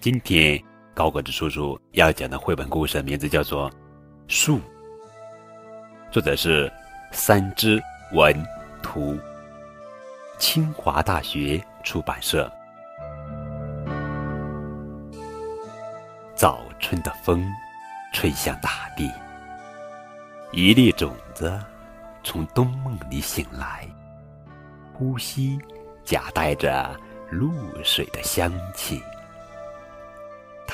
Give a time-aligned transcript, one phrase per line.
[0.00, 0.58] 今天
[0.94, 3.70] 高个子叔叔要讲的绘本故事名字叫做
[4.28, 4.56] 《树》，
[6.10, 6.72] 作者是
[7.12, 7.78] 三只
[8.14, 8.34] 文
[8.82, 9.18] 图，
[10.38, 12.50] 清华大学出版社。
[16.34, 17.46] 早春的风
[18.14, 19.12] 吹向大地，
[20.50, 21.62] 一粒种子
[22.24, 23.86] 从冬梦里醒来，
[24.94, 25.58] 呼吸
[26.04, 26.98] 夹带着
[27.30, 27.52] 露
[27.84, 29.02] 水的香气。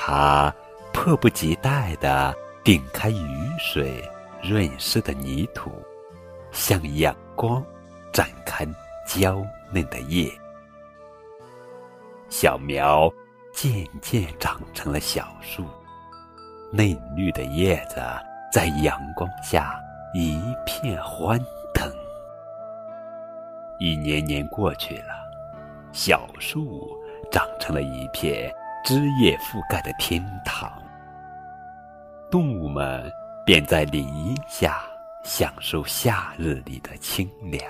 [0.07, 0.55] 它
[0.93, 4.01] 迫不及待地顶开雨水
[4.41, 5.69] 润湿的泥土，
[6.53, 7.61] 向阳光
[8.13, 8.65] 展开
[9.05, 10.31] 娇嫩的叶。
[12.29, 13.11] 小苗
[13.53, 15.65] 渐渐长成了小树，
[16.71, 18.01] 嫩绿的叶子
[18.49, 19.77] 在阳光下
[20.13, 21.37] 一片欢
[21.73, 21.91] 腾。
[23.77, 25.13] 一年年过去了，
[25.91, 26.97] 小树
[27.29, 28.49] 长成了一片。
[28.87, 30.81] 枝叶覆盖的天堂，
[32.31, 33.11] 动物们
[33.45, 34.81] 便在林荫下
[35.25, 37.61] 享受夏日里的清凉。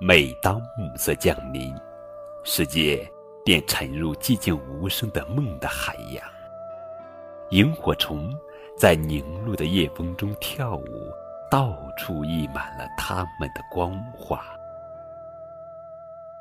[0.00, 1.72] 每当暮色降临，
[2.42, 3.08] 世界
[3.44, 6.24] 便沉入寂静无声的梦的海洋。
[7.50, 8.36] 萤火虫
[8.76, 11.12] 在凝露的夜风中跳舞，
[11.48, 14.44] 到处溢满了它们的光华。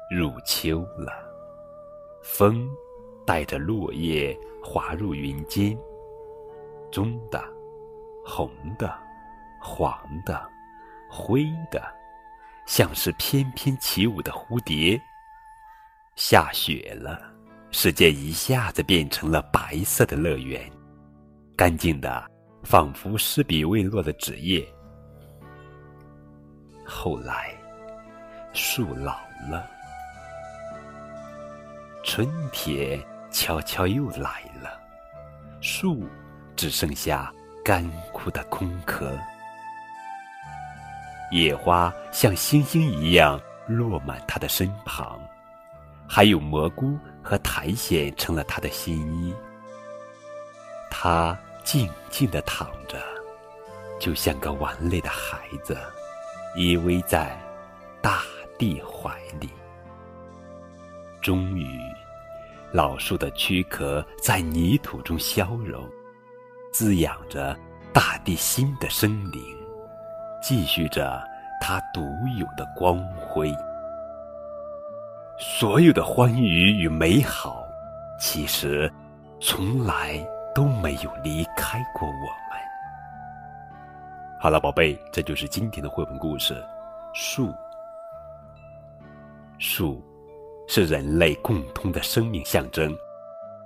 [0.10, 1.33] 入秋了。
[2.24, 2.70] 风
[3.26, 5.78] 带着落叶滑入云间，
[6.90, 7.44] 棕的、
[8.26, 8.98] 红的、
[9.62, 10.50] 黄的、
[11.10, 11.84] 灰的，
[12.66, 15.00] 像是翩翩起舞的蝴蝶。
[16.16, 17.22] 下雪了，
[17.72, 20.72] 世界一下子变成了白色的乐园，
[21.58, 22.26] 干净的，
[22.64, 24.66] 仿佛湿笔未落的纸页。
[26.86, 27.54] 后来，
[28.54, 29.18] 树老
[29.50, 29.70] 了。
[32.04, 33.02] 春天
[33.32, 34.78] 悄悄又来了，
[35.62, 36.06] 树
[36.54, 37.34] 只剩下
[37.64, 39.18] 干枯的空壳，
[41.32, 45.18] 野花像星星一样落满它的身旁，
[46.06, 49.34] 还有蘑菇和苔藓成了它的新衣。
[50.92, 53.02] 它静静地躺着，
[53.98, 55.78] 就像个玩累的孩子，
[56.58, 57.36] 依偎在
[58.02, 58.22] 大
[58.60, 59.50] 地怀里。
[61.22, 61.80] 终于，
[62.74, 65.88] 老树的躯壳在泥土中消融，
[66.72, 67.56] 滋养着
[67.94, 69.40] 大地新的生灵，
[70.42, 71.24] 继续着
[71.62, 72.02] 它独
[72.40, 73.56] 有的光辉。
[75.38, 77.64] 所有的欢愉与美好，
[78.20, 78.92] 其实
[79.40, 80.18] 从来
[80.56, 82.60] 都没有离开过我们。
[84.40, 86.56] 好了，宝贝，这就是今天的绘本故事
[87.14, 87.50] 《树》。
[89.60, 90.04] 树。
[90.68, 92.98] 是人类共通的生命象征，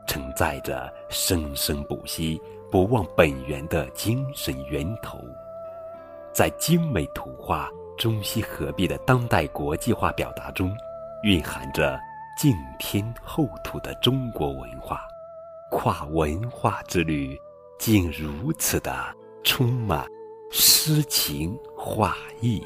[0.08, 2.42] 承载着生生不息、
[2.72, 5.20] 不忘本源的精神源头。
[6.34, 10.76] 在精美图画中西合璧的当代国际化表达中，
[11.24, 12.00] 蕴含着
[12.38, 15.08] 敬天厚土的中国文化。
[15.70, 17.38] 跨文化之旅，
[17.78, 18.96] 竟如此的
[19.44, 20.08] 充满
[20.50, 22.66] 诗情画意。